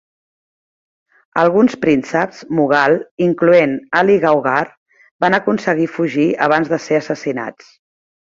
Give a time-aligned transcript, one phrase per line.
[1.41, 2.95] Alguns prínceps Mughal,
[3.27, 4.63] incloent Ali Gauhar,
[5.25, 7.71] van aconseguir fugir abans de ser assassinats.